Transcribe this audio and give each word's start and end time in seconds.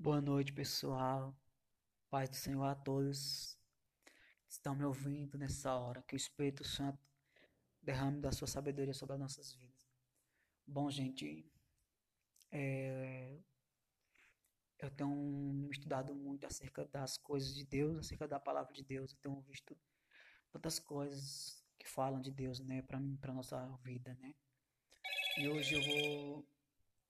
Boa 0.00 0.20
noite, 0.20 0.52
pessoal. 0.52 1.36
Paz 2.08 2.30
do 2.30 2.36
Senhor 2.36 2.62
a 2.66 2.74
todos 2.76 3.58
que 4.46 4.52
estão 4.52 4.72
me 4.72 4.84
ouvindo 4.84 5.36
nessa 5.36 5.74
hora. 5.74 6.00
Que 6.02 6.14
o 6.14 6.16
Espírito 6.16 6.62
Santo 6.62 7.04
derrame 7.82 8.20
da 8.20 8.30
sua 8.30 8.46
sabedoria 8.46 8.94
sobre 8.94 9.14
as 9.14 9.20
nossas 9.20 9.54
vidas. 9.54 9.90
Bom, 10.64 10.88
gente, 10.88 11.44
é, 12.52 13.40
eu 14.78 14.88
tenho 14.92 15.68
estudado 15.72 16.14
muito 16.14 16.46
acerca 16.46 16.84
das 16.84 17.18
coisas 17.18 17.52
de 17.52 17.64
Deus, 17.64 17.98
acerca 17.98 18.28
da 18.28 18.38
palavra 18.38 18.72
de 18.72 18.84
Deus. 18.84 19.10
Eu 19.10 19.18
tenho 19.18 19.40
visto 19.40 19.76
tantas 20.52 20.78
coisas 20.78 21.60
que 21.76 21.88
falam 21.88 22.20
de 22.20 22.30
Deus, 22.30 22.60
né, 22.60 22.82
para 22.82 23.00
mim, 23.00 23.16
para 23.16 23.34
nossa 23.34 23.66
vida, 23.82 24.16
né. 24.20 24.32
E 25.38 25.48
hoje 25.48 25.74
eu 25.74 25.82
vou 25.82 26.57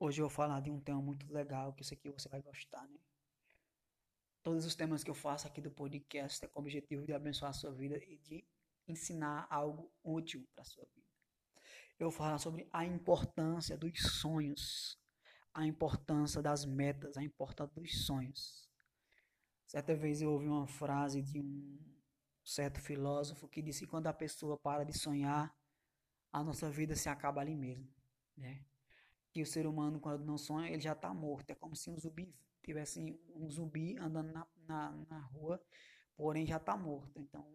Hoje 0.00 0.20
eu 0.20 0.28
vou 0.28 0.30
falar 0.30 0.60
de 0.60 0.70
um 0.70 0.78
tema 0.80 1.02
muito 1.02 1.26
legal, 1.32 1.72
que 1.72 1.82
isso 1.82 1.92
aqui 1.92 2.08
você 2.08 2.28
vai 2.28 2.40
gostar, 2.40 2.86
né? 2.86 3.00
Todos 4.44 4.64
os 4.64 4.76
temas 4.76 5.02
que 5.02 5.10
eu 5.10 5.14
faço 5.14 5.48
aqui 5.48 5.60
do 5.60 5.72
podcast 5.72 6.44
é 6.44 6.48
com 6.48 6.60
o 6.60 6.62
objetivo 6.62 7.04
de 7.04 7.12
abençoar 7.12 7.50
a 7.50 7.52
sua 7.52 7.72
vida 7.72 7.96
e 8.04 8.16
de 8.18 8.46
ensinar 8.86 9.48
algo 9.50 9.92
útil 10.04 10.46
para 10.54 10.62
a 10.62 10.64
sua 10.64 10.84
vida. 10.94 11.08
Eu 11.98 12.10
vou 12.10 12.16
falar 12.16 12.38
sobre 12.38 12.68
a 12.72 12.84
importância 12.84 13.76
dos 13.76 14.00
sonhos, 14.20 14.96
a 15.52 15.66
importância 15.66 16.40
das 16.40 16.64
metas, 16.64 17.16
a 17.16 17.22
importância 17.24 17.74
dos 17.74 18.06
sonhos. 18.06 18.70
Certa 19.66 19.96
vez 19.96 20.22
eu 20.22 20.30
ouvi 20.30 20.46
uma 20.46 20.68
frase 20.68 21.20
de 21.20 21.40
um 21.40 21.76
certo 22.44 22.80
filósofo 22.80 23.48
que 23.48 23.60
disse 23.60 23.80
que 23.80 23.90
quando 23.90 24.06
a 24.06 24.14
pessoa 24.14 24.56
para 24.56 24.84
de 24.84 24.96
sonhar, 24.96 25.52
a 26.32 26.44
nossa 26.44 26.70
vida 26.70 26.94
se 26.94 27.08
acaba 27.08 27.40
ali 27.40 27.56
mesmo, 27.56 27.92
né? 28.36 28.64
Que 29.30 29.42
o 29.42 29.46
ser 29.46 29.66
humano, 29.66 30.00
quando 30.00 30.24
não 30.24 30.38
sonha, 30.38 30.70
ele 30.70 30.80
já 30.80 30.92
está 30.92 31.12
morto. 31.12 31.50
É 31.50 31.54
como 31.54 31.76
se 31.76 31.90
um 31.90 31.98
zumbi 31.98 32.34
tivesse 32.62 33.18
um 33.34 33.50
zumbi 33.50 33.96
andando 33.98 34.32
na, 34.32 34.46
na, 34.66 34.90
na 35.08 35.20
rua, 35.20 35.62
porém 36.16 36.46
já 36.46 36.56
está 36.58 36.76
morto. 36.76 37.18
Então, 37.18 37.46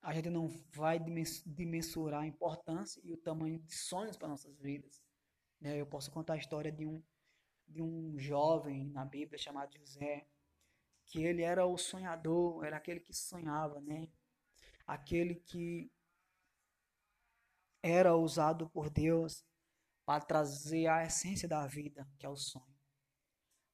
a 0.00 0.14
gente 0.14 0.30
não 0.30 0.48
vai 0.72 0.98
dimensurar 1.44 2.22
a 2.22 2.26
importância 2.26 3.00
e 3.04 3.12
o 3.12 3.16
tamanho 3.16 3.58
de 3.58 3.74
sonhos 3.74 4.16
para 4.16 4.28
nossas 4.28 4.58
vidas. 4.58 5.02
Né? 5.60 5.80
Eu 5.80 5.86
posso 5.86 6.10
contar 6.10 6.34
a 6.34 6.38
história 6.38 6.70
de 6.70 6.86
um, 6.86 7.02
de 7.66 7.82
um 7.82 8.18
jovem 8.18 8.84
na 8.84 9.04
Bíblia 9.04 9.38
chamado 9.38 9.76
José, 9.76 10.26
que 11.06 11.22
ele 11.22 11.42
era 11.42 11.66
o 11.66 11.76
sonhador, 11.76 12.64
era 12.64 12.76
aquele 12.76 13.00
que 13.00 13.12
sonhava, 13.12 13.80
né? 13.80 14.08
Aquele 14.86 15.36
que 15.36 15.90
era 17.82 18.16
usado 18.16 18.68
por 18.70 18.90
Deus 18.90 19.44
para 20.06 20.24
trazer 20.24 20.86
a 20.86 21.04
essência 21.04 21.48
da 21.48 21.66
vida, 21.66 22.08
que 22.16 22.24
é 22.24 22.28
o 22.28 22.36
sonho. 22.36 22.76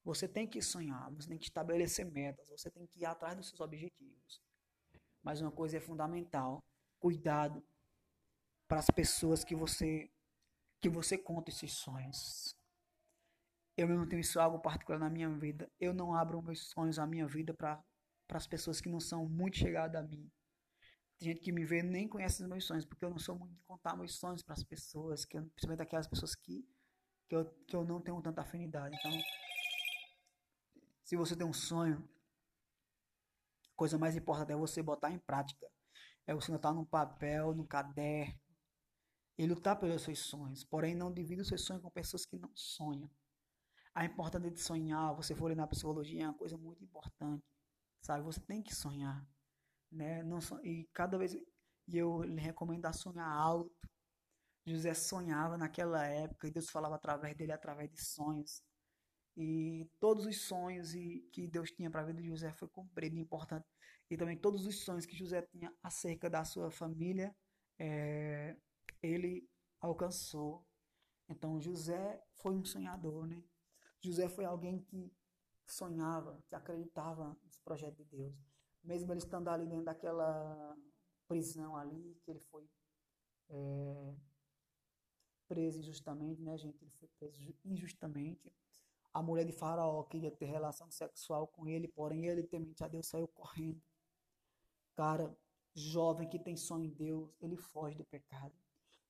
Você 0.03 0.27
tem 0.27 0.47
que 0.47 0.61
sonhar, 0.61 1.09
você 1.11 1.29
tem 1.29 1.37
que 1.37 1.45
estabelecer 1.45 2.05
metas, 2.05 2.49
você 2.49 2.69
tem 2.69 2.85
que 2.87 2.99
ir 2.99 3.05
atrás 3.05 3.37
dos 3.37 3.47
seus 3.47 3.61
objetivos. 3.61 4.41
Mas 5.21 5.39
uma 5.39 5.51
coisa 5.51 5.77
é 5.77 5.79
fundamental: 5.79 6.61
cuidado 6.99 7.63
para 8.67 8.79
as 8.79 8.87
pessoas 8.87 9.43
que 9.43 9.55
você 9.55 10.09
que 10.81 10.89
você 10.89 11.17
conta 11.17 11.49
esses 11.49 11.71
sonhos. 11.71 12.53
Eu 13.77 13.87
mesmo 13.87 14.05
tenho 14.05 14.19
isso 14.19 14.39
algo 14.39 14.59
particular 14.59 14.99
na 14.99 15.09
minha 15.09 15.29
vida. 15.29 15.71
Eu 15.79 15.93
não 15.93 16.13
abro 16.13 16.41
meus 16.41 16.67
sonhos, 16.67 16.99
a 16.99 17.07
minha 17.07 17.25
vida 17.25 17.53
para 17.53 17.81
as 18.29 18.45
pessoas 18.45 18.81
que 18.81 18.89
não 18.89 18.99
são 18.99 19.25
muito 19.29 19.57
chegadas 19.57 20.03
a 20.03 20.05
mim. 20.05 20.29
Gente 21.23 21.39
que 21.39 21.53
me 21.53 21.63
vê 21.63 21.81
nem 21.81 22.05
conhece 22.05 22.43
os 22.43 22.49
meus 22.49 22.65
sonhos, 22.65 22.83
porque 22.83 23.05
eu 23.05 23.09
não 23.09 23.17
sou 23.17 23.33
muito 23.39 23.53
de 23.55 23.61
contar 23.61 23.95
meus 23.95 24.13
sonhos 24.13 24.43
para 24.43 24.55
as 24.55 24.63
pessoas, 24.63 25.23
que 25.23 25.37
eu, 25.37 25.45
principalmente 25.51 25.81
aquelas 25.81 26.05
pessoas 26.05 26.35
que, 26.35 26.67
que, 27.29 27.35
eu, 27.37 27.45
que 27.65 27.73
eu 27.73 27.85
não 27.85 28.01
tenho 28.01 28.21
tanta 28.21 28.41
afinidade. 28.41 28.93
Então, 28.99 29.11
se 31.01 31.15
você 31.15 31.33
tem 31.33 31.47
um 31.47 31.53
sonho, 31.53 32.05
a 33.71 33.75
coisa 33.77 33.97
mais 33.97 34.17
importante 34.17 34.51
é 34.51 34.55
você 34.57 34.83
botar 34.83 35.11
em 35.11 35.17
prática. 35.17 35.65
É 36.27 36.35
você 36.35 36.51
anotar 36.51 36.73
no 36.73 36.85
papel, 36.85 37.55
no 37.55 37.65
caderno, 37.65 38.37
e 39.37 39.47
lutar 39.47 39.79
pelos 39.79 40.01
seus 40.01 40.19
sonhos. 40.19 40.65
Porém, 40.65 40.93
não 40.93 41.09
divida 41.09 41.41
os 41.41 41.47
seus 41.47 41.61
sonhos 41.61 41.81
com 41.81 41.89
pessoas 41.89 42.25
que 42.25 42.37
não 42.37 42.51
sonham. 42.53 43.09
A 43.95 44.03
importância 44.03 44.51
de 44.51 44.59
sonhar, 44.59 45.15
você 45.15 45.33
for 45.33 45.47
ler 45.47 45.55
na 45.55 45.67
psicologia, 45.67 46.23
é 46.23 46.27
uma 46.27 46.37
coisa 46.37 46.57
muito 46.57 46.83
importante. 46.83 47.45
Sabe? 48.01 48.25
Você 48.25 48.41
tem 48.41 48.61
que 48.61 48.75
sonhar 48.75 49.25
né? 49.93 50.23
Não, 50.23 50.39
e 50.63 50.85
cada 50.93 51.17
vez 51.17 51.35
e 51.87 51.97
eu 51.97 52.23
lhe 52.23 52.39
recomendo 52.41 52.85
a 52.85 52.93
sonhar 52.93 53.27
alto. 53.27 53.89
José 54.65 54.93
sonhava 54.93 55.57
naquela 55.57 56.05
época 56.05 56.47
e 56.47 56.51
Deus 56.51 56.69
falava 56.69 56.95
através 56.95 57.35
dele 57.35 57.51
através 57.51 57.89
de 57.91 58.01
sonhos. 58.01 58.63
E 59.35 59.89
todos 59.99 60.25
os 60.25 60.41
sonhos 60.41 60.95
e 60.95 61.27
que 61.31 61.47
Deus 61.47 61.71
tinha 61.71 61.89
para 61.89 62.01
a 62.01 62.05
vida 62.05 62.21
de 62.21 62.29
José 62.29 62.51
foi 62.53 62.67
cumprido, 62.69 63.17
importante. 63.17 63.67
E 64.09 64.15
também 64.15 64.37
todos 64.37 64.65
os 64.65 64.79
sonhos 64.83 65.05
que 65.05 65.17
José 65.17 65.41
tinha 65.41 65.73
acerca 65.81 66.29
da 66.29 66.45
sua 66.45 66.71
família, 66.71 67.35
é, 67.77 68.55
ele 69.01 69.49
alcançou. 69.81 70.65
Então 71.27 71.59
José 71.59 72.23
foi 72.35 72.55
um 72.55 72.63
sonhador, 72.63 73.27
né? 73.27 73.43
José 73.99 74.29
foi 74.29 74.45
alguém 74.45 74.79
que 74.79 75.11
sonhava, 75.65 76.41
que 76.47 76.55
acreditava 76.55 77.37
nos 77.43 77.59
projetos 77.59 78.05
de 78.05 78.17
Deus 78.17 78.52
mesmo 78.83 79.11
ele 79.11 79.19
estando 79.19 79.47
ali 79.47 79.65
dentro 79.65 79.85
daquela 79.85 80.75
prisão 81.27 81.75
ali, 81.75 82.17
que 82.23 82.31
ele 82.31 82.39
foi 82.39 82.69
é, 83.49 84.15
preso 85.47 85.79
injustamente, 85.79 86.41
né, 86.41 86.57
gente? 86.57 86.83
Ele 86.83 86.91
foi 86.91 87.07
preso 87.19 87.55
injustamente. 87.63 88.53
A 89.13 89.21
mulher 89.21 89.45
de 89.45 89.51
Faraó 89.51 90.03
queria 90.03 90.31
ter 90.31 90.45
relação 90.45 90.89
sexual 90.89 91.47
com 91.47 91.67
ele, 91.67 91.87
porém 91.87 92.25
ele, 92.25 92.43
temente 92.43 92.83
a 92.83 92.87
Deus, 92.87 93.07
saiu 93.07 93.27
correndo. 93.27 93.81
Cara, 94.95 95.35
jovem 95.75 96.27
que 96.27 96.39
tem 96.39 96.57
sonho 96.57 96.85
em 96.85 96.93
Deus, 96.93 97.29
ele 97.39 97.55
foge 97.55 97.95
do 97.95 98.03
pecado. 98.05 98.53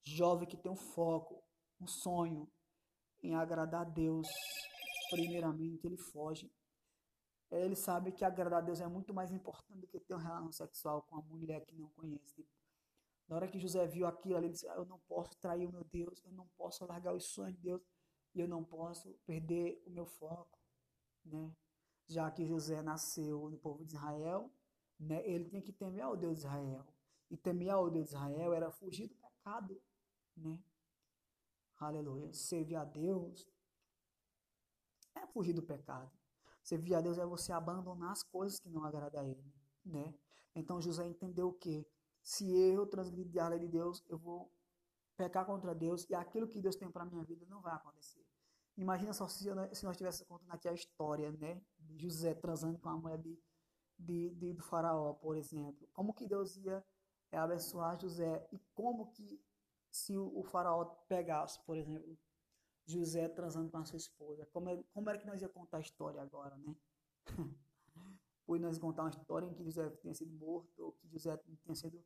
Jovem 0.03 0.47
que 0.47 0.57
tem 0.57 0.71
um 0.71 0.75
foco, 0.75 1.41
um 1.79 1.87
sonho 1.87 2.51
em 3.21 3.35
agradar 3.35 3.81
a 3.81 3.89
Deus, 3.89 4.27
primeiramente, 5.09 5.87
ele 5.87 5.97
foge 5.97 6.51
ele 7.61 7.75
sabe 7.75 8.11
que 8.11 8.25
agradar 8.25 8.59
a 8.59 8.65
Deus 8.65 8.79
é 8.81 8.87
muito 8.87 9.13
mais 9.13 9.31
importante 9.31 9.79
do 9.79 9.87
que 9.87 9.99
ter 9.99 10.13
uma 10.13 10.23
relação 10.23 10.51
sexual 10.51 11.03
com 11.03 11.15
uma 11.15 11.35
mulher 11.35 11.65
que 11.65 11.75
não 11.75 11.89
conhece. 11.89 12.33
Tipo, 12.33 12.49
na 13.27 13.35
hora 13.35 13.47
que 13.47 13.59
José 13.59 13.85
viu 13.87 14.05
aquilo, 14.05 14.37
ele 14.37 14.49
disse: 14.49 14.65
Eu 14.67 14.85
não 14.85 14.99
posso 14.99 15.37
trair 15.39 15.65
o 15.65 15.71
meu 15.71 15.83
Deus, 15.83 16.23
eu 16.25 16.31
não 16.31 16.47
posso 16.57 16.85
largar 16.85 17.13
os 17.13 17.25
sonhos 17.25 17.55
de 17.55 17.61
Deus 17.61 17.81
e 18.33 18.39
eu 18.39 18.47
não 18.47 18.63
posso 18.63 19.13
perder 19.25 19.81
o 19.85 19.91
meu 19.91 20.05
foco. 20.05 20.59
Né? 21.25 21.55
Já 22.07 22.29
que 22.31 22.45
José 22.45 22.81
nasceu 22.81 23.49
no 23.49 23.57
povo 23.57 23.85
de 23.85 23.95
Israel, 23.95 24.51
né, 24.99 25.25
ele 25.27 25.45
tinha 25.45 25.61
que 25.61 25.71
temer 25.71 26.03
ao 26.03 26.17
Deus 26.17 26.39
de 26.39 26.39
Israel. 26.39 26.85
E 27.29 27.37
temer 27.37 27.69
ao 27.69 27.89
Deus 27.89 28.09
de 28.09 28.15
Israel 28.15 28.53
era 28.53 28.71
fugir 28.71 29.07
do 29.07 29.15
pecado. 29.15 29.81
Né? 30.35 30.59
Aleluia. 31.77 32.31
Servir 32.33 32.75
a 32.75 32.83
Deus 32.83 33.47
é 35.15 35.25
fugir 35.27 35.53
do 35.53 35.63
pecado. 35.63 36.11
Servir 36.63 36.95
a 36.95 37.01
Deus 37.01 37.17
é 37.17 37.25
você 37.25 37.51
abandonar 37.51 38.11
as 38.11 38.23
coisas 38.23 38.59
que 38.59 38.69
não 38.69 38.83
agradam 38.85 39.21
a 39.21 39.27
Ele, 39.27 39.53
né? 39.85 40.13
Então 40.55 40.81
José 40.81 41.05
entendeu 41.05 41.51
que 41.51 41.85
se 42.21 42.49
eu 42.49 42.87
transgredir 42.87 43.43
a 43.43 43.49
lei 43.49 43.59
de 43.59 43.67
Deus, 43.67 44.03
eu 44.07 44.17
vou 44.17 44.49
pecar 45.17 45.45
contra 45.45 45.75
Deus 45.75 46.09
e 46.09 46.15
aquilo 46.15 46.47
que 46.47 46.61
Deus 46.61 46.75
tem 46.75 46.89
para 46.89 47.05
minha 47.05 47.23
vida 47.23 47.45
não 47.49 47.61
vai 47.61 47.73
acontecer. 47.73 48.25
Imagina 48.77 49.13
só 49.13 49.27
se, 49.27 49.43
se 49.73 49.83
nós 49.85 49.93
estivéssemos 49.93 50.27
contando 50.27 50.51
aqui 50.51 50.67
a 50.67 50.73
história, 50.73 51.31
né, 51.33 51.61
de 51.77 51.97
José 52.03 52.33
transando 52.33 52.79
com 52.79 52.89
a 52.89 52.97
mulher 52.97 53.19
de, 53.19 53.37
de, 53.99 54.29
de, 54.31 54.53
do 54.53 54.63
faraó, 54.63 55.13
por 55.13 55.35
exemplo. 55.35 55.87
Como 55.93 56.13
que 56.13 56.25
Deus 56.25 56.55
ia 56.57 56.83
é, 57.31 57.37
abençoar 57.37 57.99
José 57.99 58.47
e 58.51 58.59
como 58.73 59.11
que 59.11 59.39
se 59.91 60.17
o, 60.17 60.39
o 60.39 60.43
faraó 60.43 60.85
pegasse, 61.07 61.59
por 61.65 61.77
exemplo, 61.77 62.17
José 62.85 63.27
transando 63.29 63.69
com 63.71 63.77
a 63.77 63.85
sua 63.85 63.97
esposa. 63.97 64.45
Como, 64.51 64.69
é, 64.69 64.83
como 64.91 65.09
era 65.09 65.17
que 65.17 65.25
nós 65.25 65.41
ia 65.41 65.49
contar 65.49 65.77
a 65.77 65.81
história 65.81 66.21
agora, 66.21 66.57
né? 66.57 66.75
Pois 68.45 68.61
nós 68.61 68.77
contar 68.77 69.03
uma 69.03 69.09
história 69.09 69.45
em 69.45 69.53
que 69.53 69.63
José 69.63 69.89
tinha 70.01 70.13
sido 70.13 70.33
morto, 70.33 70.77
ou 70.77 70.91
que 70.91 71.07
José 71.07 71.37
tinha 71.37 71.75
sido 71.75 72.03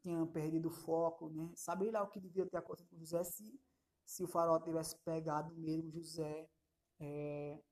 tinha 0.00 0.26
perdido 0.26 0.68
o 0.68 0.70
foco, 0.70 1.28
né? 1.28 1.52
Sabe 1.54 1.90
lá 1.90 2.02
o 2.02 2.08
que 2.08 2.18
devia 2.18 2.46
ter 2.46 2.56
acontecido 2.56 2.88
com 2.88 2.98
José 2.98 3.22
se, 3.22 3.60
se 4.04 4.24
o 4.24 4.26
faraó 4.26 4.58
tivesse 4.58 4.96
pegado 5.00 5.54
mesmo 5.54 5.90
José 5.90 6.48
é, 6.98 7.62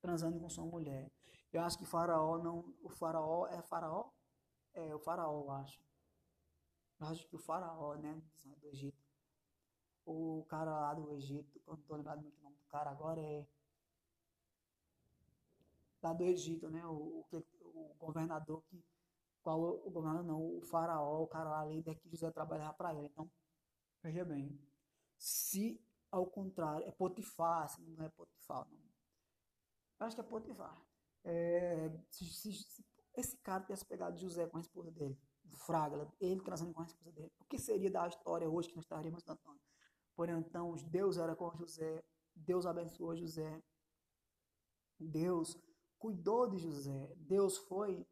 transando 0.00 0.40
com 0.40 0.48
sua 0.48 0.64
mulher. 0.64 1.12
Eu 1.52 1.62
acho 1.62 1.76
que 1.76 1.84
faraó 1.84 2.38
não, 2.38 2.74
o 2.82 2.88
faraó 2.88 3.46
é 3.48 3.60
faraó, 3.62 4.10
é 4.72 4.94
o 4.94 4.98
faraó, 4.98 5.42
eu 5.42 5.50
acho. 5.50 5.84
Eu 6.98 7.06
acho 7.06 7.26
que 7.26 7.36
o 7.36 7.38
faraó, 7.38 7.94
né, 7.96 8.22
do 8.44 8.66
Egito 8.68 8.99
o 10.04 10.44
cara 10.48 10.70
lá 10.70 10.94
do 10.94 11.10
Egito, 11.12 11.60
eu 11.66 11.74
não 11.74 11.82
tô 11.82 11.96
lembrado 11.96 12.20
muito 12.22 12.38
o 12.38 12.42
nome 12.42 12.56
do 12.56 12.66
cara 12.68 12.90
agora, 12.90 13.20
é 13.20 13.46
lá 16.02 16.12
do 16.12 16.24
Egito, 16.24 16.68
né? 16.70 16.84
O, 16.86 17.26
o, 17.30 17.44
o 17.62 17.94
governador 17.98 18.62
que. 18.64 18.82
Qual 19.42 19.58
o 19.58 19.90
governador 19.90 20.26
não, 20.26 20.58
o 20.58 20.60
faraó, 20.60 21.22
o 21.22 21.26
cara 21.26 21.48
lá, 21.48 21.64
líder 21.64 21.98
que 21.98 22.10
José 22.10 22.30
trabalhava 22.30 22.74
para 22.74 22.94
ele. 22.94 23.06
Então, 23.06 23.30
veja 24.02 24.22
bem. 24.22 24.60
Se 25.16 25.82
ao 26.10 26.26
contrário, 26.26 26.86
é 26.86 26.90
Potifar, 26.90 27.68
se 27.68 27.80
não 27.80 28.04
é 28.04 28.08
Potifar, 28.10 28.66
não. 28.70 28.78
Eu 29.98 30.06
acho 30.06 30.16
que 30.16 30.20
é 30.20 30.24
Potifar. 30.24 30.78
É, 31.24 31.90
se, 32.10 32.24
se, 32.26 32.52
se, 32.52 32.84
esse 33.16 33.36
cara 33.38 33.62
tivesse 33.62 33.84
pegado 33.84 34.18
José 34.18 34.46
com 34.46 34.58
a 34.58 34.60
esposa 34.60 34.90
dele, 34.90 35.18
Fraga, 35.56 36.10
ele 36.20 36.40
transando 36.42 36.72
com 36.72 36.82
a 36.82 36.86
esposa 36.86 37.12
dele, 37.12 37.32
o 37.38 37.44
que 37.44 37.58
seria 37.58 37.90
da 37.90 38.06
história 38.08 38.48
hoje 38.48 38.68
que 38.68 38.76
nós 38.76 38.84
estaríamos 38.84 39.22
cantando? 39.22 39.60
Porém, 40.20 40.38
então, 40.38 40.74
Deus 40.90 41.16
era 41.16 41.34
com 41.34 41.50
José, 41.56 42.04
Deus 42.36 42.66
abençoou 42.66 43.16
José, 43.16 43.62
Deus 44.98 45.58
cuidou 45.98 46.46
de 46.46 46.58
José, 46.58 47.14
Deus 47.16 47.56
foi 47.56 48.06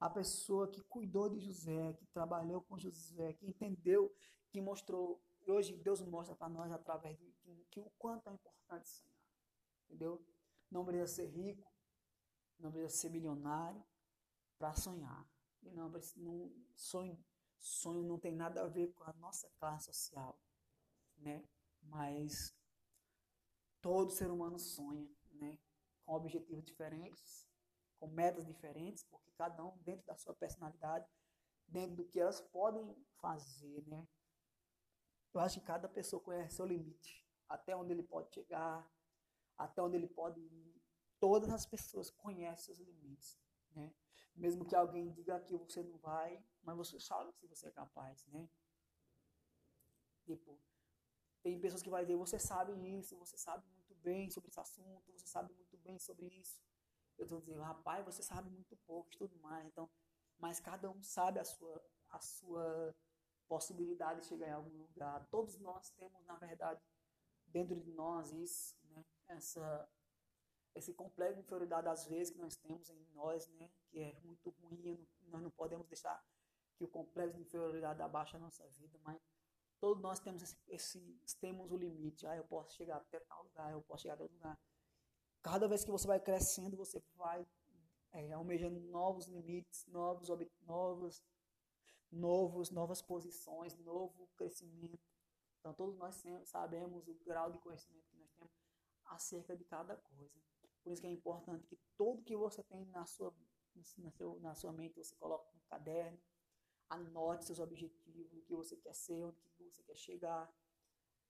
a 0.00 0.08
pessoa 0.08 0.66
que 0.70 0.80
cuidou 0.84 1.28
de 1.28 1.38
José, 1.40 1.92
que 1.92 2.06
trabalhou 2.06 2.62
com 2.62 2.78
José, 2.78 3.34
que 3.34 3.46
entendeu, 3.46 4.10
que 4.50 4.62
mostrou. 4.62 5.22
Hoje 5.46 5.76
Deus 5.76 6.00
mostra 6.00 6.34
para 6.34 6.48
nós 6.48 6.72
através 6.72 7.18
do 7.18 7.30
que, 7.32 7.66
que 7.70 7.80
o 7.80 7.90
quanto 7.98 8.30
é 8.30 8.32
importante 8.32 8.88
sonhar, 8.88 9.12
entendeu? 9.84 10.26
Não 10.70 10.86
precisa 10.86 11.06
ser 11.06 11.26
rico, 11.26 11.70
não 12.58 12.72
precisa 12.72 12.96
ser 12.96 13.10
milionário 13.10 13.84
para 14.58 14.72
sonhar. 14.74 15.28
E 15.62 15.70
não, 15.70 15.92
não 16.16 16.50
sonho, 16.74 17.22
sonho 17.58 18.02
não 18.02 18.18
tem 18.18 18.32
nada 18.32 18.62
a 18.62 18.68
ver 18.68 18.90
com 18.94 19.04
a 19.04 19.12
nossa 19.12 19.50
classe 19.58 19.92
social, 19.92 20.40
né? 21.22 21.44
Mas 21.82 22.54
todo 23.80 24.12
ser 24.12 24.30
humano 24.30 24.58
sonha, 24.58 25.08
né? 25.32 25.58
Com 26.04 26.14
objetivos 26.14 26.64
diferentes, 26.64 27.48
com 27.98 28.06
metas 28.08 28.46
diferentes, 28.46 29.04
porque 29.04 29.30
cada 29.32 29.64
um 29.64 29.76
dentro 29.78 30.06
da 30.06 30.16
sua 30.16 30.34
personalidade, 30.34 31.08
dentro 31.66 31.96
do 31.96 32.04
que 32.04 32.20
elas 32.20 32.40
podem 32.40 32.94
fazer, 33.20 33.86
né? 33.86 34.06
Eu 35.32 35.40
acho 35.40 35.60
que 35.60 35.66
cada 35.66 35.88
pessoa 35.88 36.22
conhece 36.22 36.56
seu 36.56 36.66
limite, 36.66 37.26
até 37.48 37.74
onde 37.74 37.92
ele 37.92 38.02
pode 38.02 38.32
chegar, 38.34 38.88
até 39.56 39.82
onde 39.82 39.96
ele 39.96 40.08
pode 40.08 40.40
ir. 40.40 40.82
Todas 41.18 41.50
as 41.50 41.64
pessoas 41.64 42.10
conhecem 42.10 42.74
seus 42.74 42.78
limites, 42.78 43.40
né? 43.70 43.94
Mesmo 44.34 44.64
que 44.64 44.74
alguém 44.74 45.12
diga 45.12 45.40
que 45.40 45.56
você 45.56 45.82
não 45.82 45.98
vai, 45.98 46.44
mas 46.62 46.76
você 46.76 46.98
sabe 46.98 47.32
se 47.32 47.46
você 47.46 47.68
é 47.68 47.70
capaz, 47.70 48.26
né? 48.26 48.48
Tipo, 50.24 50.58
tem 51.42 51.60
pessoas 51.60 51.82
que 51.82 51.90
vai 51.90 52.04
dizer, 52.04 52.16
você 52.16 52.38
sabe 52.38 52.72
isso, 52.98 53.16
você 53.16 53.36
sabe 53.36 53.64
muito 53.74 53.94
bem 53.96 54.30
sobre 54.30 54.50
esse 54.50 54.60
assunto, 54.60 55.12
você 55.12 55.26
sabe 55.26 55.52
muito 55.54 55.76
bem 55.78 55.98
sobre 55.98 56.26
isso 56.26 56.60
eu 57.18 57.24
estou 57.24 57.40
dizendo, 57.40 57.62
rapaz, 57.62 58.04
você 58.04 58.22
sabe 58.22 58.50
muito 58.50 58.76
pouco 58.78 59.08
e 59.12 59.16
tudo 59.16 59.36
mais. 59.38 59.66
Então, 59.66 59.88
mas 60.38 60.58
cada 60.58 60.90
um 60.90 61.02
sabe 61.02 61.38
a 61.38 61.44
sua, 61.44 61.82
a 62.10 62.20
sua 62.20 62.94
possibilidade 63.48 64.20
de 64.20 64.26
chegar 64.26 64.48
em 64.48 64.52
algum 64.52 64.76
lugar. 64.78 65.26
Todos 65.30 65.58
nós 65.58 65.90
temos, 65.90 66.24
na 66.24 66.36
verdade, 66.36 66.80
dentro 67.46 67.78
de 67.80 67.92
nós 67.92 68.32
isso, 68.32 68.76
né? 68.90 69.04
Essa, 69.28 69.88
esse 70.74 70.92
complexo 70.94 71.36
de 71.36 71.42
inferioridade 71.42 71.88
às 71.88 72.06
vezes 72.06 72.32
que 72.32 72.40
nós 72.40 72.56
temos 72.56 72.90
em 72.90 73.04
nós, 73.14 73.48
né? 73.50 73.70
Que 73.88 74.00
é 74.00 74.20
muito 74.24 74.50
ruim. 74.50 75.06
Nós 75.28 75.42
não 75.42 75.50
podemos 75.50 75.86
deixar 75.86 76.24
que 76.76 76.84
o 76.84 76.88
complexo 76.88 77.36
de 77.36 77.42
inferioridade 77.42 78.02
abaixe 78.02 78.36
a 78.36 78.40
nossa 78.40 78.66
vida, 78.70 78.98
mas 79.04 79.20
todos 79.82 80.00
nós 80.00 80.20
temos 80.20 80.44
esse, 80.44 80.56
esse 80.68 81.36
temos 81.40 81.72
o 81.72 81.76
limite. 81.76 82.24
Ah, 82.24 82.36
eu 82.36 82.44
posso 82.44 82.72
chegar 82.76 82.98
até 82.98 83.18
tal 83.18 83.42
lugar, 83.42 83.72
eu 83.72 83.82
posso 83.82 84.02
chegar 84.02 84.14
até 84.14 84.22
outro 84.22 84.36
lugar. 84.36 84.56
Cada 85.42 85.66
vez 85.66 85.84
que 85.84 85.90
você 85.90 86.06
vai 86.06 86.20
crescendo, 86.20 86.76
você 86.76 87.02
vai 87.16 87.44
é, 88.12 88.30
almejando 88.32 88.78
novos 88.78 89.26
limites, 89.26 89.84
novos, 89.88 90.28
novos, 90.60 91.20
novos, 92.12 92.70
novas 92.70 93.02
posições, 93.02 93.76
novo 93.78 94.28
crescimento. 94.36 95.02
Então, 95.58 95.74
todos 95.74 95.96
nós 95.96 96.22
sabemos 96.44 97.08
o 97.08 97.14
grau 97.24 97.50
de 97.50 97.58
conhecimento 97.58 98.06
que 98.08 98.16
nós 98.16 98.30
temos 98.34 98.52
acerca 99.06 99.56
de 99.56 99.64
cada 99.64 99.96
coisa. 99.96 100.40
Por 100.84 100.92
isso 100.92 101.02
que 101.02 101.08
é 101.08 101.10
importante 101.10 101.66
que 101.66 101.76
tudo 101.96 102.22
que 102.22 102.36
você 102.36 102.62
tem 102.62 102.84
na 102.86 103.04
sua, 103.04 103.34
na, 103.98 104.12
seu, 104.12 104.38
na 104.38 104.54
sua 104.54 104.72
mente, 104.72 104.94
você 104.94 105.16
coloque 105.16 105.52
no 105.52 105.60
caderno, 105.62 106.20
anote 106.92 107.44
seus 107.44 107.58
objetivos, 107.58 108.32
o 108.32 108.42
que 108.42 108.54
você 108.54 108.76
quer 108.76 108.94
ser, 108.94 109.24
onde 109.24 109.36
você 109.70 109.82
quer 109.82 109.96
chegar, 109.96 110.52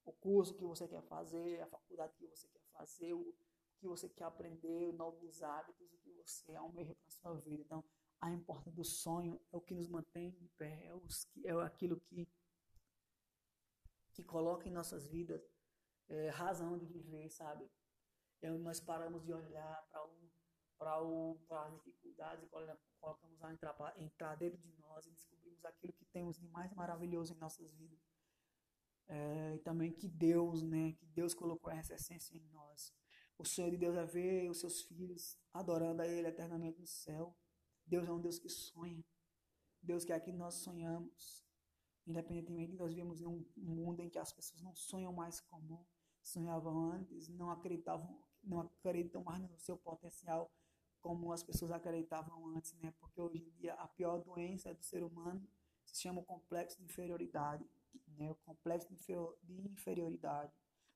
o 0.05 0.13
curso 0.13 0.55
que 0.55 0.65
você 0.65 0.89
quer 0.89 1.03
fazer, 1.03 1.61
a 1.61 1.67
faculdade 1.67 2.15
que 2.17 2.27
você 2.27 2.49
quer 2.49 2.63
fazer, 2.73 3.13
o, 3.15 3.35
que 3.79 3.89
você 3.89 4.09
quer 4.09 4.25
aprender, 4.25 4.93
novos 4.93 5.43
hábitos, 5.43 5.93
o 5.93 5.99
que 5.99 6.13
você 6.13 6.55
almeja 6.55 6.95
para 6.95 7.09
a 7.09 7.11
sua 7.11 7.35
vida. 7.41 7.63
Então, 7.63 7.85
a 8.21 8.31
importância 8.31 8.71
do 8.71 8.85
sonho 8.85 9.41
é 9.53 9.57
o 9.57 9.61
que 9.61 9.75
nos 9.75 9.89
mantém 9.89 10.31
de 10.31 10.49
pé, 10.51 10.87
é, 10.87 10.95
os, 10.95 11.29
é 11.45 11.51
aquilo 11.65 12.01
que, 12.01 12.29
que 14.13 14.23
coloca 14.23 14.69
em 14.69 14.73
nossas 14.73 15.07
vidas 15.09 15.43
é, 16.09 16.29
razão 16.29 16.79
de 16.79 16.87
viver, 16.87 17.29
sabe? 17.29 17.69
É 18.41 18.51
onde 18.51 18.63
nós 18.63 18.81
paramos 18.81 19.25
de 19.25 19.33
olhar 19.33 19.89
para 19.91 20.05
o 20.05 20.31
para 21.49 21.65
as 21.65 21.75
dificuldades 21.75 22.45
e 22.45 22.49
colocamos 22.49 23.43
a 23.43 23.53
entrar, 23.53 23.95
entrar 23.97 24.35
dentro 24.37 24.59
de 24.59 24.73
nós 24.79 25.07
e 25.07 25.11
descobrimos 25.11 25.65
aquilo 25.65 25.93
que 25.93 26.05
temos 26.07 26.39
de 26.39 26.47
mais 26.49 26.73
maravilhoso 26.75 27.33
em 27.33 27.39
nossas 27.39 27.71
vidas. 27.73 28.01
É, 29.09 29.55
e 29.55 29.59
também 29.61 29.93
que 29.93 30.09
Deus, 30.09 30.63
né, 30.63 30.93
que 30.93 31.07
Deus 31.07 31.35
colocou 31.35 31.71
essa 31.71 31.95
essência 31.95 32.37
em 32.37 32.45
nós. 32.53 32.93
O 33.39 33.45
sonho 33.45 33.71
de 33.71 33.77
Deus 33.77 33.97
é 33.97 34.05
ver 34.05 34.51
os 34.51 34.61
seus 34.61 34.83
filhos 34.83 35.39
adorando 35.53 36.03
a 36.03 36.07
Ele 36.07 36.29
eternamente 36.29 36.81
no 36.81 36.87
céu. 36.87 37.37
Deus 37.87 38.09
é 38.09 38.13
um 38.13 38.21
Deus 38.21 38.39
que 38.39 38.49
sonha. 38.49 39.05
Deus 39.83 40.05
quer 40.05 40.21
que 40.21 40.33
nós 40.33 40.55
sonhamos. 40.55 41.45
Independentemente 42.07 42.73
de 42.73 42.79
nós 42.79 42.91
vivemos 42.91 43.21
em 43.21 43.27
um 43.27 43.45
mundo 43.57 44.01
em 44.01 44.09
que 44.09 44.19
as 44.19 44.33
pessoas 44.33 44.63
não 44.63 44.75
sonham 44.75 45.13
mais 45.13 45.41
como 45.41 45.87
sonhavam 46.23 46.93
antes, 46.93 47.29
não 47.29 47.51
acreditavam, 47.51 48.23
não 48.43 48.61
acreditam 48.61 49.23
mais 49.25 49.41
no 49.41 49.59
seu 49.59 49.77
potencial 49.77 50.51
como 51.03 51.33
as 51.33 51.43
pessoas 51.43 51.73
acreditavam 51.73 52.47
antes, 52.57 52.73
né? 52.75 52.95
Porque 53.01 53.21
hoje 53.21 53.39
em 53.39 53.51
dia 53.51 53.75
a 53.75 53.89
pior 53.89 54.19
doença 54.23 54.73
do 54.73 54.83
ser 54.83 55.03
humano 55.03 55.47
se 55.85 56.01
chama 56.01 56.21
o 56.21 56.25
complexo 56.25 56.79
de 56.79 56.85
inferioridade, 56.85 57.69
né? 58.17 58.31
O 58.31 58.35
complexo 58.37 58.89
de 59.43 59.69
inferioridade 59.69 60.53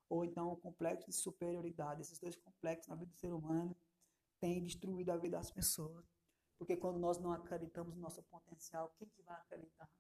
ou 0.09 0.25
então 0.25 0.53
o 0.53 0.57
complexo 0.57 1.07
de 1.07 1.13
superioridade. 1.13 2.01
Esses 2.01 2.19
dois 2.19 2.37
complexos 2.37 2.89
na 2.89 2.95
vida 2.95 3.11
do 3.11 3.19
ser 3.19 3.33
humano 3.33 3.77
têm 4.39 4.63
destruído 4.63 5.11
a 5.11 5.17
vida 5.17 5.37
das 5.37 5.51
pessoas. 5.51 6.07
Porque 6.59 6.77
quando 6.77 6.99
nós 6.99 7.19
não 7.19 7.33
acreditamos 7.33 7.95
no 7.95 8.01
nosso 8.01 8.23
potencial, 8.23 8.95
quem 8.97 9.09
que 9.09 9.23
vai 9.23 9.37
acreditar? 9.37 9.91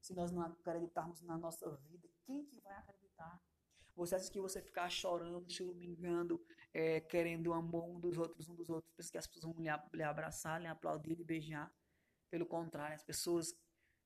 Se 0.00 0.14
nós 0.14 0.32
não 0.32 0.42
acreditarmos 0.42 1.22
na 1.22 1.38
nossa 1.38 1.70
vida, 1.76 2.08
quem 2.24 2.44
que 2.44 2.60
vai 2.60 2.74
acreditar? 2.76 3.40
Você 3.96 4.16
acha 4.16 4.30
que 4.30 4.40
você 4.40 4.60
ficar 4.60 4.88
chorando, 4.90 5.50
choramingando, 5.50 6.44
é, 6.72 7.00
querendo 7.00 7.48
o 7.48 7.52
amor 7.52 7.84
um 7.84 8.00
dos 8.00 8.18
outros, 8.18 8.48
um 8.48 8.54
dos 8.54 8.68
outros, 8.68 8.92
pensa 8.96 9.12
que 9.12 9.18
as 9.18 9.26
pessoas 9.26 9.54
vão 9.54 9.62
lhe, 9.62 9.70
lhe 9.92 10.02
abraçar, 10.02 10.60
lhe 10.60 10.66
aplaudir, 10.66 11.14
lhe 11.14 11.24
beijar? 11.24 11.72
Pelo 12.30 12.46
contrário, 12.46 12.96
as 12.96 13.04
pessoas 13.04 13.54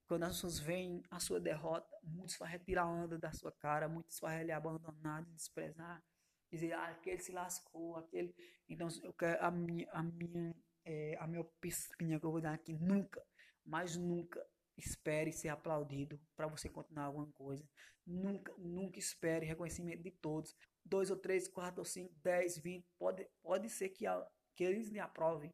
quando 0.08 0.22
as 0.22 0.32
pessoas 0.32 0.58
veem 0.58 1.02
a 1.10 1.20
sua 1.20 1.38
derrota, 1.38 1.94
muitos 2.02 2.36
vão 2.38 2.48
retirar 2.48 2.84
a 2.84 2.86
onda 2.86 3.18
da 3.18 3.30
sua 3.30 3.52
cara, 3.52 3.88
muitos 3.88 4.18
vão 4.18 4.42
lhe 4.42 4.50
abandonar, 4.50 5.22
desprezar, 5.26 6.02
dizer, 6.50 6.72
ah, 6.72 6.88
aquele 6.88 7.18
se 7.18 7.30
lascou, 7.30 7.96
aquele. 7.96 8.34
Então, 8.66 8.88
eu 9.02 9.12
quero 9.12 9.44
a 9.44 9.50
minha, 9.50 9.86
a 9.92 10.02
minha, 10.02 10.56
é, 10.84 11.14
a 11.20 11.26
minha 11.26 11.42
opinião 11.42 12.18
que 12.18 12.24
eu 12.24 12.32
vou 12.32 12.40
dar 12.40 12.54
aqui, 12.54 12.72
nunca, 12.72 13.22
mas 13.66 13.96
nunca 13.96 14.42
espere 14.78 15.32
ser 15.32 15.49
aplaudido 15.49 16.20
para 16.37 16.47
você 16.47 16.68
continuar 16.68 17.06
alguma 17.06 17.26
coisa. 17.32 17.68
Nunca, 18.06 18.54
nunca 18.56 18.99
espere 18.99 19.44
reconhecimento 19.44 20.02
de 20.02 20.12
todos. 20.12 20.56
Dois 20.85 21.11
ou 21.11 21.16
três, 21.16 21.49
quatro 21.49 21.80
ou 21.80 21.85
cinco, 21.85 22.14
dez, 22.23 22.56
vinte, 22.56 22.87
pode, 22.99 23.28
pode 23.42 23.68
ser 23.68 23.90
que, 23.90 24.06
a, 24.06 24.26
que 24.54 24.64
eles 24.64 24.88
lhe 24.88 25.00
aprovem, 25.00 25.52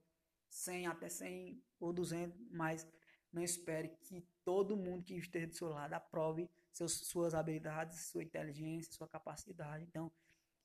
cem 0.49 0.87
até 0.87 1.09
cem 1.09 1.61
ou 1.81 1.93
duzentos, 1.93 2.41
mas 2.51 2.87
não 3.33 3.43
espere 3.43 3.89
que 4.05 4.25
todo 4.45 4.77
mundo 4.77 5.03
que 5.03 5.17
esteja 5.17 5.49
do 5.49 5.57
seu 5.57 5.69
lado 5.69 5.95
aprove 5.95 6.49
seus, 6.71 6.93
suas 7.09 7.35
habilidades, 7.35 8.07
sua 8.07 8.23
inteligência, 8.23 8.93
sua 8.93 9.09
capacidade. 9.09 9.85
Então, 9.85 10.13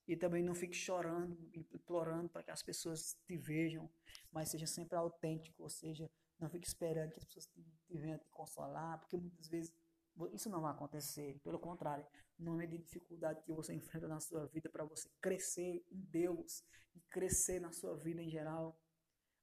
e 0.08 0.16
também 0.16 0.44
não 0.44 0.54
fique 0.54 0.76
chorando, 0.76 1.38
implorando 1.54 2.30
para 2.30 2.44
que 2.44 2.52
as 2.52 2.62
pessoas 2.62 3.18
te 3.26 3.38
vejam, 3.38 3.90
mas 4.32 4.50
seja 4.50 4.68
sempre 4.68 4.98
autêntico, 4.98 5.64
ou 5.64 5.70
seja, 5.70 6.12
não 6.42 6.50
fique 6.50 6.68
esperando 6.68 7.12
que 7.12 7.20
as 7.20 7.26
pessoas 7.26 7.48
te, 7.48 7.62
te 7.86 7.98
venham 7.98 8.18
te 8.18 8.30
consolar, 8.30 9.00
porque 9.00 9.18
muitas 9.18 9.48
vezes 9.48 9.74
isso 10.34 10.50
não 10.50 10.62
vai 10.62 10.72
acontecer. 10.72 11.40
Pelo 11.44 11.60
contrário, 11.60 12.06
no 12.38 12.52
momento 12.52 12.72
de 12.72 12.80
dificuldade 12.80 13.42
que 13.44 13.54
você 13.54 13.74
enfrenta 13.74 14.08
na 14.08 14.20
sua 14.20 14.46
vida 14.48 14.70
para 14.70 14.84
você 14.84 15.10
crescer 15.22 15.86
em 15.90 16.02
Deus 16.06 16.64
e 16.94 17.00
crescer 17.10 17.60
na 17.60 17.72
sua 17.72 17.96
vida 17.96 18.22
em 18.22 18.30
geral, 18.30 18.78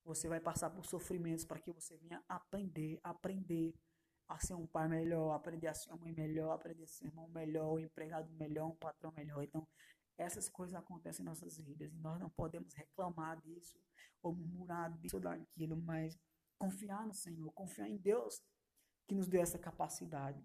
você 0.04 0.28
vai 0.28 0.40
passar 0.40 0.70
por 0.70 0.84
sofrimentos 0.86 1.44
para 1.44 1.60
que 1.60 1.72
você 1.72 1.96
venha 1.96 2.22
aprender, 2.28 3.00
aprender 3.02 3.74
a 4.28 4.38
ser 4.38 4.54
um 4.54 4.66
pai 4.66 4.88
melhor, 4.88 5.32
aprender 5.32 5.68
a 5.68 5.74
ser 5.74 5.90
uma 5.90 5.98
mãe 5.98 6.12
melhor, 6.12 6.52
aprender 6.52 6.84
a 6.84 6.86
ser 6.86 7.04
um 7.04 7.08
irmão 7.08 7.28
melhor, 7.28 7.74
um 7.74 7.78
empregado 7.78 8.30
melhor, 8.34 8.66
um 8.68 8.76
patrão 8.76 9.12
melhor. 9.12 9.42
Então, 9.42 9.66
essas 10.18 10.48
coisas 10.48 10.74
acontecem 10.74 11.22
em 11.22 11.26
nossas 11.26 11.58
vidas 11.58 11.92
e 11.92 11.98
nós 11.98 12.18
não 12.18 12.30
podemos 12.30 12.72
reclamar 12.74 13.40
disso 13.42 13.78
ou 14.22 14.34
murmurar 14.34 14.92
disso 14.98 15.16
ou 15.16 15.22
daquilo, 15.22 15.76
mas 15.76 16.18
confiar 16.58 17.06
no 17.06 17.14
Senhor, 17.14 17.52
confiar 17.52 17.88
em 17.88 17.96
Deus 17.96 18.42
que 19.06 19.14
nos 19.14 19.28
deu 19.28 19.42
essa 19.42 19.58
capacidade. 19.58 20.44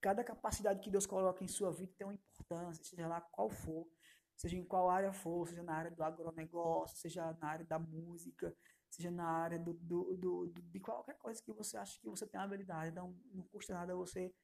Cada 0.00 0.24
capacidade 0.24 0.80
que 0.80 0.90
Deus 0.90 1.06
coloca 1.06 1.44
em 1.44 1.48
sua 1.48 1.70
vida 1.70 1.92
tem 1.96 2.06
uma 2.06 2.14
importância, 2.14 2.82
seja 2.82 3.06
lá 3.06 3.20
qual 3.20 3.50
for. 3.50 3.86
seja 4.36 4.56
em 4.56 4.64
qual 4.64 4.88
área 4.88 5.12
for, 5.12 5.46
seja 5.46 5.62
na 5.62 5.74
área 5.74 5.90
do 5.90 6.02
agronegócio, 6.02 6.96
seja 6.96 7.30
na 7.34 7.48
área 7.48 7.64
da 7.66 7.78
música, 7.78 8.56
seja 8.90 9.10
na 9.10 9.28
área 9.28 9.58
do, 9.58 9.74
do, 9.74 10.16
do, 10.16 10.46
do 10.46 10.62
de 10.62 10.80
qualquer 10.80 11.18
coisa 11.18 11.42
que 11.42 11.52
você 11.52 11.76
acha 11.76 12.00
que 12.00 12.08
você 12.08 12.26
tem 12.26 12.40
habilidade. 12.40 12.90
Então, 12.90 13.14
não 13.34 13.44
custa 13.44 13.74
nada 13.74 13.94
você 13.94 14.34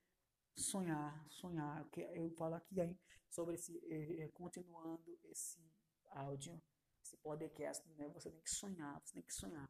sonhar, 0.55 1.27
sonhar. 1.31 1.87
Eu 2.15 2.31
falo 2.33 2.57
aqui 2.57 2.79
aí 2.79 2.99
sobre 3.31 3.55
esse, 3.55 3.77
eh, 3.89 4.25
eh, 4.25 4.29
continuando 4.35 5.19
esse 5.31 5.61
áudio, 6.11 6.61
esse 7.03 7.17
podcast, 7.17 7.89
né? 7.95 8.09
Você 8.11 8.31
tem 8.31 8.41
que 8.43 8.51
sonhar, 8.51 9.01
você 9.01 9.15
tem 9.15 9.23
que 9.23 9.35
sonhar. 9.35 9.69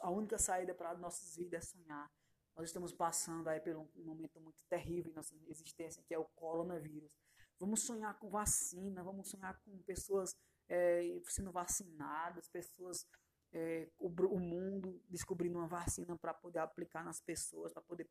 A 0.00 0.10
única 0.10 0.38
saída 0.38 0.74
para 0.74 0.96
nossas 0.96 1.36
vidas 1.36 1.64
é 1.64 1.66
sonhar. 1.66 2.10
Nós 2.56 2.68
estamos 2.68 2.92
passando 2.92 3.48
aí 3.48 3.60
por 3.60 3.76
um 3.76 3.88
momento 4.04 4.40
muito 4.40 4.62
terrível 4.68 5.10
em 5.10 5.14
nossa 5.14 5.34
existência, 5.48 6.02
que 6.06 6.14
é 6.14 6.18
o 6.18 6.26
coronavírus. 6.36 7.10
Vamos 7.58 7.82
sonhar 7.82 8.18
com 8.18 8.28
vacina, 8.28 9.02
vamos 9.02 9.28
sonhar 9.28 9.58
com 9.62 9.78
pessoas 9.82 10.36
é, 10.68 11.20
sendo 11.26 11.52
vacinadas, 11.52 12.48
pessoas 12.48 13.06
é, 13.52 13.90
o, 13.98 14.08
o, 14.08 14.38
mundo 14.38 15.02
descobrindo 15.08 15.58
uma 15.58 15.66
vacina 15.66 16.16
para 16.16 16.32
poder 16.32 16.60
aplicar 16.60 17.04
nas 17.04 17.20
pessoas, 17.20 17.72
para 17.72 17.82
poder 17.82 18.08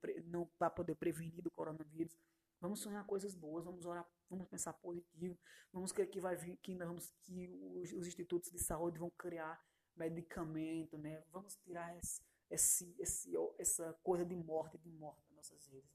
para 0.58 0.70
poder 0.70 0.96
prevenir 0.96 1.42
do 1.42 1.52
coronavírus. 1.52 2.18
Vamos 2.60 2.82
sonhar 2.82 3.06
coisas 3.06 3.36
boas, 3.36 3.64
vamos 3.64 3.86
orar, 3.86 4.06
vamos 4.30 4.48
pensar 4.48 4.74
positivo, 4.74 5.40
vamos 5.72 5.94
crer 5.94 6.10
que 6.10 6.20
vai 6.20 6.36
vir, 6.36 6.58
que 6.58 6.76
vamos 6.76 7.14
que 7.24 7.48
os, 7.74 7.94
os 7.94 8.08
institutos 8.08 8.52
de 8.52 8.60
saúde 8.60 9.00
vão 9.00 9.10
criar 9.12 9.60
medicamento, 10.00 10.98
né? 10.98 11.24
Vamos 11.32 11.56
tirar 11.58 11.96
esse, 11.98 12.22
esse, 12.50 12.96
esse, 12.98 13.34
essa 13.58 13.94
coisa 14.04 14.26
de 14.26 14.36
morte, 14.36 14.78
de 14.78 14.90
morte 14.90 15.22
das 15.24 15.36
nossas 15.36 15.68
vidas. 15.68 15.90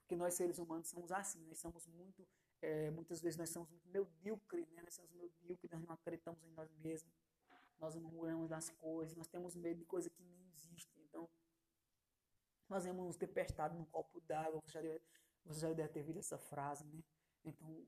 Porque 0.00 0.16
nós 0.16 0.34
seres 0.34 0.58
humanos 0.58 0.88
somos 0.88 1.12
assim, 1.12 1.44
nós 1.46 1.58
somos 1.58 1.86
muito, 1.86 2.26
é, 2.60 2.90
muitas 2.90 3.20
vezes 3.20 3.38
nós 3.38 3.50
somos 3.50 3.70
muito 3.70 3.88
medíocres, 3.88 4.68
né? 4.70 4.82
Nós 4.82 4.94
somos 4.94 5.12
medíocres, 5.12 5.70
nós 5.70 5.82
não 5.82 5.94
acreditamos 5.94 6.42
em 6.42 6.50
nós 6.52 6.70
mesmos 6.78 7.12
nós 7.78 7.94
murmuramos 7.94 8.48
das 8.48 8.70
coisas, 8.70 9.16
nós 9.16 9.28
temos 9.28 9.54
medo 9.54 9.78
de 9.78 9.84
coisas 9.84 10.12
que 10.12 10.22
nem 10.22 10.50
existem. 10.50 11.02
Então, 11.04 11.28
fazemos 12.66 13.16
tempestade 13.16 13.76
num 13.76 13.84
copo 13.84 14.20
d'água. 14.22 14.60
Você, 14.66 14.72
já 14.72 14.82
deve, 14.82 15.04
você 15.44 15.60
já 15.60 15.72
deve 15.72 15.88
ter 15.88 16.00
ouvido 16.00 16.18
essa 16.18 16.38
frase, 16.38 16.84
né? 16.84 17.02
Então, 17.44 17.86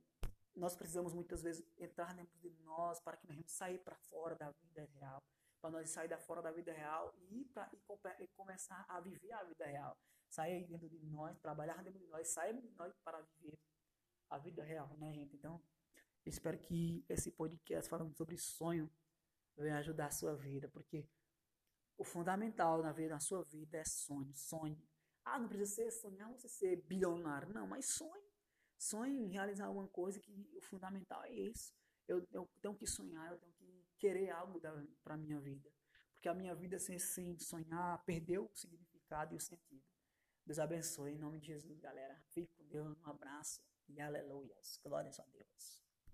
nós 0.54 0.76
precisamos 0.76 1.12
muitas 1.12 1.42
vezes 1.42 1.64
entrar 1.78 2.14
dentro 2.14 2.38
de 2.38 2.50
nós 2.62 3.00
para 3.00 3.16
que 3.16 3.26
nós 3.26 3.38
sair 3.46 3.78
para 3.78 3.96
fora 3.96 4.34
da 4.36 4.50
vida 4.50 4.88
real. 4.94 5.22
Para 5.60 5.70
nós 5.70 5.90
sair 5.90 6.08
da 6.08 6.18
fora 6.18 6.40
da 6.40 6.50
vida 6.50 6.72
real 6.72 7.14
e, 7.30 7.44
pra, 7.46 7.70
e, 7.72 8.24
e 8.24 8.28
começar 8.28 8.84
a 8.88 9.00
viver 9.00 9.32
a 9.32 9.44
vida 9.44 9.66
real. 9.66 9.96
Sair 10.28 10.66
dentro 10.66 10.88
de 10.88 10.98
nós, 11.06 11.38
trabalhar 11.40 11.82
dentro 11.82 11.98
de 11.98 12.06
nós, 12.06 12.28
sair 12.28 12.58
de 12.60 12.70
nós 12.70 12.94
para 13.04 13.20
viver 13.20 13.58
a 14.30 14.38
vida 14.38 14.62
real, 14.62 14.96
né, 14.96 15.12
gente? 15.12 15.34
Então, 15.36 15.60
espero 16.24 16.58
que 16.58 17.04
esse 17.08 17.32
podcast 17.32 17.90
falando 17.90 18.16
sobre 18.16 18.38
sonho 18.38 18.90
venha 19.56 19.78
ajudar 19.78 20.06
a 20.06 20.12
sua 20.12 20.34
vida, 20.36 20.68
porque 20.68 21.06
o 21.98 22.04
fundamental 22.04 22.80
na, 22.82 22.92
vida, 22.92 23.10
na 23.10 23.20
sua 23.20 23.44
vida 23.44 23.76
é 23.76 23.84
sonho, 23.84 24.34
sonho. 24.34 24.80
Ah, 25.24 25.38
não 25.38 25.48
precisa 25.48 25.74
ser 25.74 25.90
sonhar 25.90 26.30
você 26.32 26.48
ser 26.48 26.76
bilionário, 26.86 27.52
não, 27.52 27.66
mas 27.66 27.86
sonho. 27.86 28.30
Sonho 28.78 29.14
em 29.14 29.28
realizar 29.28 29.66
alguma 29.66 29.88
coisa 29.88 30.18
que 30.18 30.32
o 30.56 30.60
fundamental 30.62 31.22
é 31.24 31.30
isso. 31.30 31.74
Eu, 32.08 32.26
eu 32.32 32.48
tenho 32.62 32.74
que 32.74 32.86
sonhar, 32.86 33.30
eu 33.30 33.38
tenho 33.38 33.52
querer 34.00 34.30
algo 34.30 34.60
para 35.04 35.14
a 35.14 35.16
minha 35.16 35.38
vida. 35.38 35.70
Porque 36.14 36.28
a 36.28 36.34
minha 36.34 36.54
vida 36.54 36.78
sem, 36.78 36.98
sem 36.98 37.38
sonhar 37.38 38.02
perdeu 38.04 38.50
o 38.52 38.56
significado 38.56 39.34
e 39.34 39.36
o 39.36 39.40
sentido. 39.40 39.84
Deus 40.44 40.58
abençoe 40.58 41.12
em 41.12 41.18
nome 41.18 41.38
de 41.38 41.48
Jesus, 41.48 41.78
galera. 41.78 42.20
Fique 42.30 42.52
com 42.54 42.66
Deus, 42.66 42.98
um 42.98 43.10
abraço 43.10 43.62
e 43.88 44.00
aleluias. 44.00 44.80
Glórias 44.82 45.20
a 45.20 45.24
Deus. 45.26 45.89